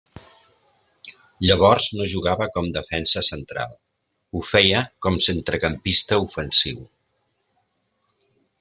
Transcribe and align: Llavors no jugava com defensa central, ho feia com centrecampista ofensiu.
Llavors 1.47 1.89
no 1.99 2.07
jugava 2.13 2.47
com 2.55 2.71
defensa 2.79 3.23
central, 3.29 3.75
ho 4.39 4.43
feia 4.53 4.81
com 5.07 5.21
centrecampista 5.27 6.19
ofensiu. 6.25 6.81